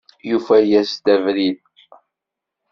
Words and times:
Yufa-yas-d 0.29 1.05
abrid! 1.15 1.59